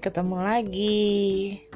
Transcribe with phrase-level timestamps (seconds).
[0.00, 1.04] ketemu lagi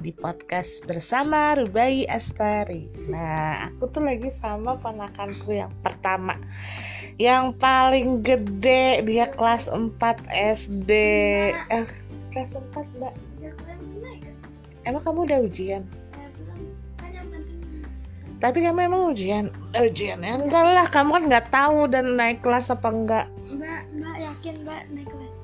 [0.00, 2.88] di podcast bersama Rubai Astari.
[3.12, 6.40] Nah, aku tuh lagi sama ponakanku yang pertama
[7.20, 10.00] Yang paling gede, dia kelas 4
[10.32, 10.90] SD
[11.68, 11.84] Eh,
[12.32, 13.12] kelas 4 mbak
[14.88, 15.84] Emang kamu udah ujian?
[18.40, 19.52] Tapi kamu emang ujian?
[19.76, 20.40] Ujian ya?
[20.40, 24.82] Enggak lah, kamu kan nggak tahu dan naik kelas apa enggak Mbak, Mbak yakin Mbak
[24.96, 25.38] naik kelas?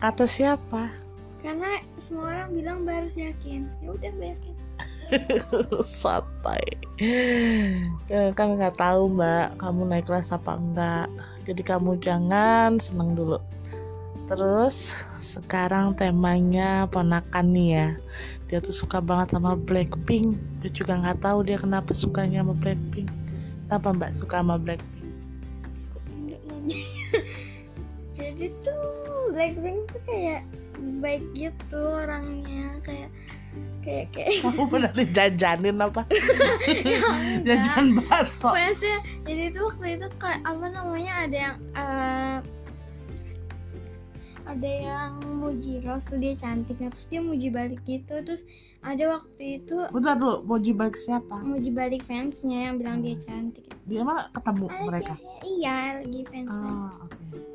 [0.00, 1.09] Kata siapa?
[1.40, 3.68] Karena semua orang bilang Mbak harus yakin.
[3.80, 4.54] Ya udah Mbak yakin.
[5.84, 6.62] santai.
[8.06, 11.08] Ya, kan nggak tahu mbak kamu naik kelas apa enggak.
[11.48, 13.40] Jadi kamu jangan seneng dulu.
[14.30, 17.88] Terus sekarang temanya ponakan nih ya.
[18.46, 20.38] Dia tuh suka banget sama Blackpink.
[20.62, 23.10] Dia juga nggak tahu dia kenapa sukanya sama Blackpink.
[23.66, 25.08] Kenapa mbak suka sama Blackpink.
[28.16, 30.46] Jadi tuh Blackpink tuh kayak
[31.00, 33.10] baik gitu orangnya kayak
[33.82, 34.30] kayak kayak.
[34.44, 36.02] Kamu pernah dijajanin apa?
[37.46, 38.52] Jajan bakso.
[38.52, 42.38] Pokoknya sih, jadi tuh waktu itu kayak apa namanya ada yang eh,
[44.50, 48.18] ada yang muji Rose tuh dia cantik nah, terus dia muji balik gitu.
[48.22, 48.42] Terus
[48.82, 51.36] ada waktu itu bentar dulu mau balik siapa?
[51.44, 53.66] muji balik fansnya yang bilang dia cantik.
[53.86, 55.14] Dia mah ketemu Ada mereka?
[55.46, 57.49] iya lagi fans Oh, oke.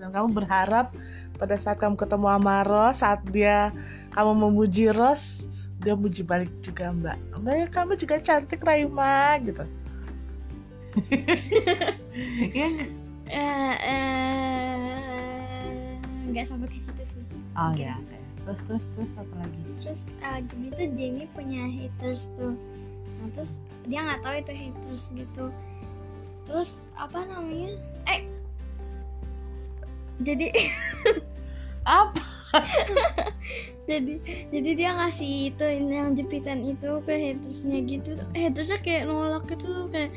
[0.00, 0.96] Dan kamu berharap
[1.36, 3.68] pada saat kamu ketemu sama Ros, saat dia
[4.16, 5.44] kamu memuji Ros,
[5.76, 7.44] dia muji balik juga Mbak.
[7.44, 9.64] Mbak ya kamu juga cantik Raima gitu.
[12.56, 12.66] Iya
[16.30, 16.46] nggak?
[16.46, 17.22] sampai ke situ sih
[17.54, 17.94] Oh ya.
[18.42, 19.60] Terus terus terus apa lagi?
[19.78, 22.56] terus eh, jadi tuh Jenny punya haters tuh
[23.20, 25.44] nah terus dia nggak tahu itu haters gitu
[26.48, 27.76] terus apa namanya
[28.08, 28.24] eh
[30.20, 30.46] jadi
[31.84, 32.22] Apa?
[33.90, 34.14] jadi
[34.52, 40.10] jadi dia ngasih itu yang jepitan itu ke hatersnya gitu hatersnya kayak nolak itu kayak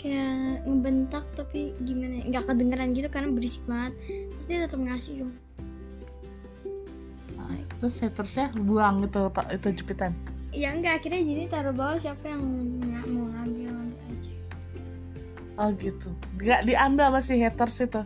[0.00, 3.94] kayak ngebentak tapi gimana ya, nggak kedengeran gitu karena berisik banget
[4.32, 5.34] terus dia tetap ngasih dong
[7.84, 10.16] Terus hatersnya buang itu itu jepitan.
[10.56, 12.40] ya enggak akhirnya jadi taruh bawah siapa yang
[12.80, 14.32] nggak mau ngambil ambil aja
[15.60, 16.08] Oh gitu.
[16.40, 18.00] Gak diambil masih haters itu.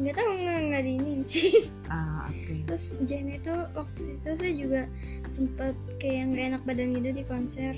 [0.00, 2.54] Nggak tahu nggak nggak diinin sih Ah oke.
[2.64, 4.82] terus Jen itu waktu itu saya juga
[5.26, 7.74] sempet kayak nggak enak badan gitu di konser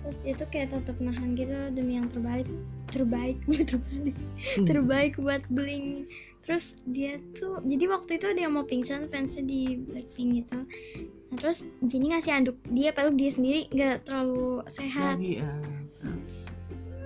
[0.00, 2.48] terus dia tuh kayak tetap nahan gitu demi yang terbaik
[2.88, 4.16] terbaik buat terbalik
[4.56, 4.64] Hmm.
[4.64, 6.08] terbaik buat bling
[6.40, 10.58] terus dia tuh jadi waktu itu dia mau pingsan fansnya di Blackpink gitu
[11.28, 15.60] nah terus Jennie ngasih anduk dia padahal dia sendiri nggak terlalu sehat Lagi ah.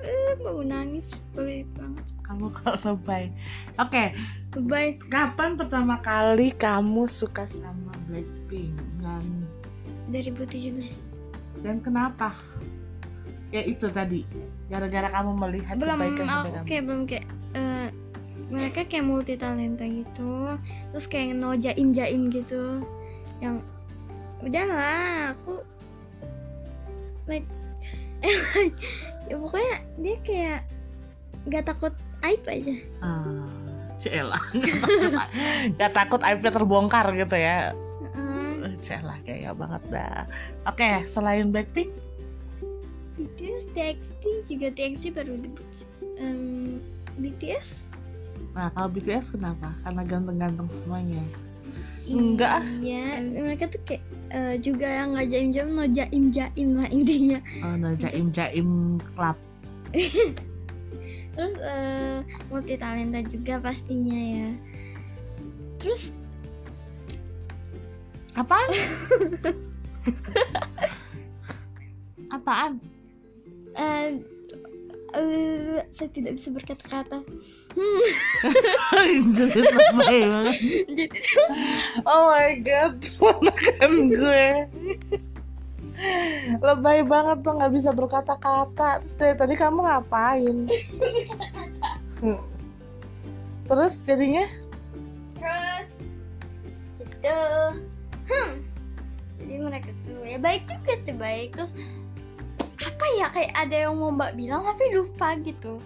[0.02, 2.04] Eh, mau nangis baik banget.
[2.26, 3.30] Kamu kalau lebay.
[3.78, 4.14] Oke,
[4.66, 8.74] bye Kapan pertama kali kamu suka sama Blackpink?
[9.02, 9.46] Dan
[10.10, 11.12] 2017
[11.62, 12.34] dan kenapa?
[13.54, 14.26] Ya itu tadi.
[14.66, 16.66] Gara-gara kamu melihat belum kebaikan oh, kamu.
[16.66, 17.88] kayak belum kayak eh,
[18.50, 20.58] mereka kayak multi talenta gitu.
[20.92, 22.82] Terus kayak no jaim jaim gitu.
[23.38, 23.62] Yang
[24.42, 25.62] udahlah aku
[27.30, 27.46] like
[29.28, 30.60] ya pokoknya dia kayak
[31.46, 33.50] nggak takut aib aja Ah,
[33.98, 34.38] Cela.
[35.78, 37.70] Gak takut aibnya terbongkar gitu ya.
[38.62, 40.26] Eh, Cela kayak banget dah.
[40.66, 41.90] Oke, selain Blackpink,
[43.14, 45.70] BTS TXT juga TXT baru debut.
[46.18, 46.82] Em,
[47.18, 47.86] BTS
[48.52, 49.72] nah kalau BTS kenapa?
[49.80, 51.22] Karena ganteng-ganteng semuanya.
[52.04, 52.64] Enggak ah.
[52.82, 54.02] iya mereka tuh kayak
[54.32, 58.97] eh, juga yang nggak jaim jaim no jaim jaim lah intinya Oh, no, jaim jaim
[59.12, 59.37] club.
[61.32, 62.20] terus eh,
[62.53, 64.50] multi talenta juga pastinya ya
[65.81, 66.12] terus
[68.32, 68.69] Apaan?
[72.37, 72.81] Apaan?
[73.76, 74.16] eh
[75.16, 77.24] eh, saya tidak bisa berkata-kata
[79.32, 79.62] jadi
[81.16, 81.46] tuh
[82.04, 84.46] Oh my god, ponakan gue
[86.58, 90.56] Lebay banget tuh nggak bisa berkata-kata Terus dari tadi kamu ngapain?
[92.19, 92.40] Hmm.
[93.70, 94.44] Terus jadinya?
[95.42, 95.88] terus
[97.02, 97.38] gitu
[98.31, 98.52] hmm.
[99.42, 101.75] jadi mereka tuh ya baik juga sih baik terus
[102.82, 105.79] apa ya kayak ada yang mau mbak bilang tapi lupa gitu.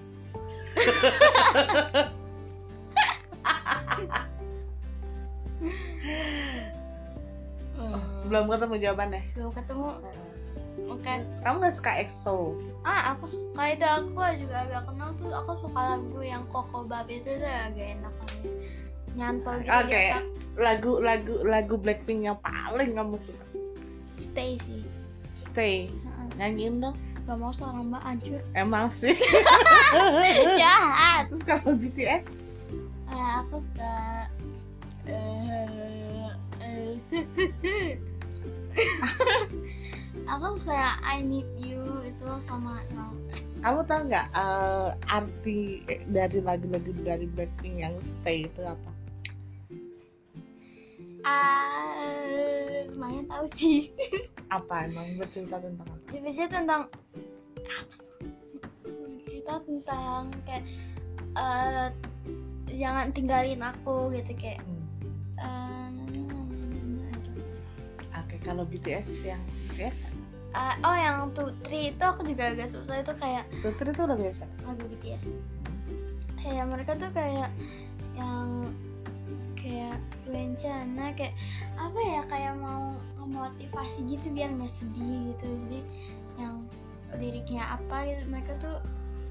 [8.26, 9.22] Belum ketemu jawabannya?
[9.38, 9.88] Belum ketemu.
[10.86, 11.12] Oke.
[11.40, 12.36] Kamu gak suka EXO?
[12.84, 13.86] ah aku suka itu.
[13.86, 15.32] Aku juga agak kenal tuh.
[15.32, 18.14] Aku suka lagu yang Koko Babe itu tuh agak enak.
[19.16, 20.02] Nyantol gitu Oke.
[20.12, 20.24] otak.
[20.56, 23.44] lagu lagu lagu Blackpink yang paling kamu suka?
[24.20, 24.84] Stay sih.
[25.32, 25.88] Stay.
[26.36, 26.96] Nyanyiin dong.
[27.26, 28.40] Gak mau suara mbak hancur.
[28.54, 29.16] Emang sih.
[30.60, 31.26] Jahat.
[31.32, 32.46] Terus kalau BTS
[33.06, 33.94] Eh, aku suka
[35.06, 36.26] eh,
[36.58, 36.98] eh,
[40.30, 43.14] aku suka I Need You itu sama yang
[43.62, 48.90] kamu tahu nggak eh, arti dari lagu-lagu dari Blackpink yang Stay itu apa?
[51.22, 53.94] Ah lumayan tahu sih
[54.48, 56.82] apa emang bercerita tentang apa Jepisnya tentang
[57.66, 58.06] apa sih?
[59.26, 60.62] cerita tentang kayak
[61.34, 61.88] eh,
[62.70, 64.86] jangan tinggalin aku gitu kayak Hmm.
[65.36, 65.90] eh,
[68.16, 70.06] Oke, kalau BTS yang BTS,
[70.52, 74.16] eh, oh yang tuh three itu aku juga agak susah itu kayak Tutur itu udah
[74.16, 74.44] biasa.
[74.62, 75.24] lagu BTS
[76.38, 77.50] kayak mereka tuh kayak
[78.14, 78.70] yang
[79.66, 79.98] kayak
[80.30, 81.34] bencana kayak
[81.74, 85.80] apa ya kayak mau memotivasi gitu biar nggak sedih gitu jadi
[86.38, 86.54] yang
[87.18, 88.78] liriknya apa gitu mereka tuh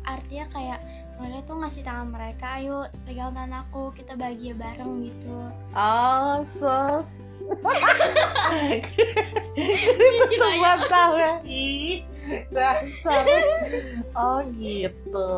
[0.04, 0.80] artinya kayak
[1.16, 7.02] mereka tuh ngasih tangan mereka ayo pegang tangan aku kita bahagia bareng gitu Oh, so.
[9.56, 10.52] itu tuh
[10.90, 11.34] tahu ya.
[11.46, 12.02] Ih,
[12.50, 13.22] dasar.
[14.18, 15.34] Oh gitu.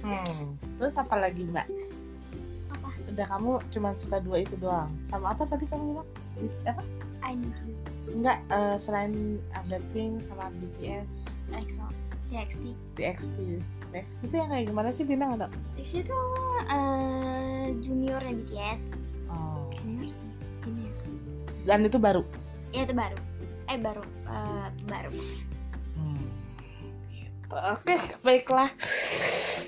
[0.00, 0.56] Hmm.
[0.80, 1.68] Terus apa lagi mbak?
[3.12, 4.88] Udah kamu cuma suka dua itu doang.
[5.04, 6.08] Sama apa tadi kamu bilang?
[6.64, 6.82] Apa?
[7.22, 7.76] I need you
[8.10, 11.12] Enggak, eh, selain Blackpink sama BTS,
[11.50, 11.86] EXO
[12.28, 13.36] TXT TXT.
[13.88, 15.52] TXT itu yang kayak gimana sih Bina nggak tahu?
[15.76, 16.18] TXT itu
[16.66, 18.80] eh juniornya BTS
[19.28, 19.64] Oh.
[19.72, 20.12] junior
[20.60, 20.92] junior
[21.62, 22.26] Dan itu baru.
[22.68, 23.16] ya itu baru
[23.66, 25.10] eh baru eh, baru.
[27.52, 28.72] Oke, baiklah.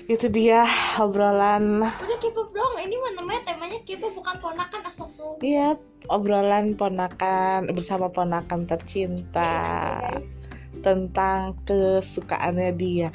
[0.09, 0.65] Itu dia
[0.97, 1.85] obrolan.
[1.85, 5.37] Udah K-pop dong ini namanya temanya K-pop bukan ponakan astagfirullah.
[5.45, 5.77] Iya,
[6.09, 9.53] obrolan ponakan bersama ponakan tercinta
[10.01, 10.33] guys.
[10.81, 13.09] tentang kesukaannya dia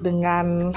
[0.00, 0.72] dengan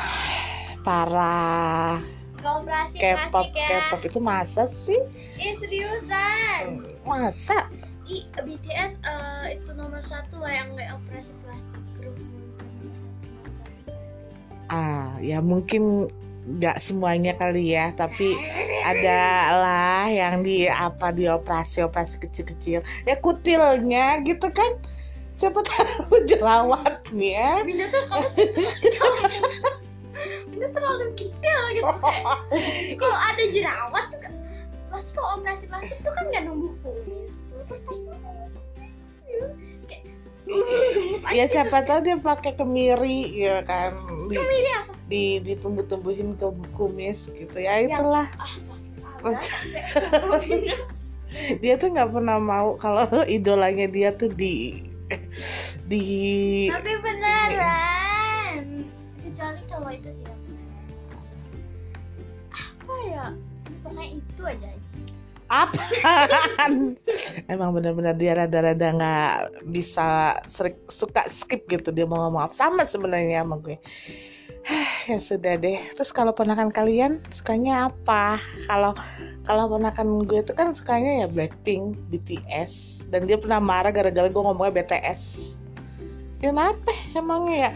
[0.83, 1.99] para
[2.43, 3.67] Kooperasi K-pop plastik ya.
[3.87, 4.99] K-pop itu masa sih?
[5.39, 6.83] Ih seriusan?
[7.07, 7.71] Masa?
[8.03, 11.90] Ih BTS eh, itu nomor satu lah yang nggak operasi plastik
[14.71, 16.07] Ah, ya mungkin
[16.41, 18.39] nggak semuanya kali ya, tapi
[18.87, 22.79] ada lah yang di apa di operasi operasi kecil-kecil.
[23.03, 24.79] Ya kutilnya gitu kan.
[25.35, 27.67] Siapa tahu jerawatnya.
[27.67, 28.03] Binda tuh
[30.53, 32.37] Binda terlalu detail gitu kayak
[32.99, 34.33] kalau ada jerawat tuh kan
[34.91, 37.59] pasti kalau operasi plastik tuh kan nggak numbuh kumis tuh.
[37.67, 38.15] Terus tanya
[41.37, 43.95] ya siapa tahu dia pakai kemiri ya kan?
[44.27, 44.91] Di, kemiri apa?
[45.11, 47.57] di ditumbuh-tumbuhin ke kumis gitu.
[47.59, 48.27] Ya itulah.
[49.21, 50.73] ah sakit
[51.61, 53.05] dia tuh nggak pernah mau kalau
[53.37, 54.83] idolanya dia tuh di
[55.85, 56.03] di
[56.71, 58.89] tapi beneran.
[59.21, 60.27] Kecuali kalau itu sih
[62.51, 63.25] apa ya?
[63.81, 64.69] Pokoknya itu aja
[65.51, 66.95] apaan?
[67.51, 69.31] Emang benar-benar dia rada-rada nggak
[69.67, 71.91] bisa serik- suka skip gitu.
[71.91, 72.53] Dia mau ngomong apa.
[72.55, 73.75] Sama sebenarnya sama gue.
[75.09, 75.81] Ya sudah deh.
[75.97, 78.37] Terus kalau ponakan kalian sukanya apa?
[78.69, 78.93] Kalau
[79.41, 84.37] kalau ponakan gue itu kan sukanya ya Blackpink BTS dan dia pernah marah gara-gara gue
[84.37, 85.51] ngomongnya BTS
[86.41, 86.91] kenapa?
[87.13, 87.71] Emangnya ya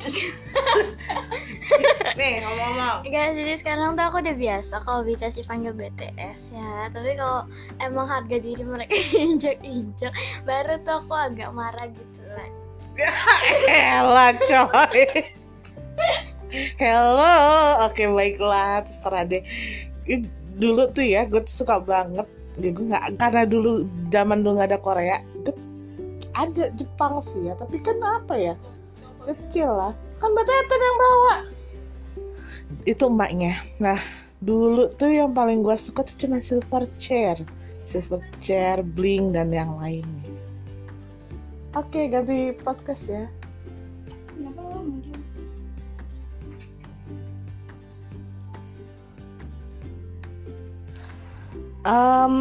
[2.18, 3.08] nih ngomong-ngomong.
[3.08, 6.92] Guys, jadi sekarang tuh aku udah biasa kalau BTS dipanggil BTS ya.
[6.92, 7.48] Tapi kalau
[7.80, 10.12] emang harga diri mereka diinjak-injak,
[10.44, 12.48] baru tuh aku agak marah gitu lah.
[13.72, 15.24] Elah coy.
[16.76, 17.88] Hello.
[17.88, 19.40] Oke baiklah Terserah deh.
[20.60, 22.28] Dulu tuh ya Gue tuh suka banget.
[22.60, 25.56] Ya, gue gak, Karena dulu Zaman dulu gak ada Korea gue,
[26.36, 27.56] Ada Jepang sih ya.
[27.56, 28.52] Tapi kan apa ya
[29.26, 29.92] Kecil lah.
[30.18, 31.34] Kan Beteten yang bawa.
[32.86, 33.62] Itu emaknya.
[33.78, 33.98] Nah
[34.42, 37.38] dulu tuh yang paling gue suka tuh cuma Silverchair
[37.86, 40.34] Silverchair, Bling dan yang lainnya
[41.72, 43.24] Oke ganti podcast ya.
[44.28, 45.16] Kenapa lo mungkin?
[51.80, 52.36] Em,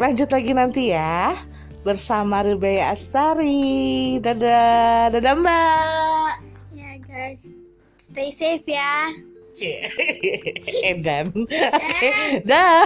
[0.00, 1.36] lanjut lagi nanti ya
[1.84, 4.18] bersama Ribaya Astari.
[4.18, 6.32] Dadah, dadah Mbak.
[6.72, 7.52] Ya guys,
[8.00, 9.12] stay safe ya.
[10.90, 11.30] Edan.
[11.30, 12.10] Oke,
[12.50, 12.82] dah.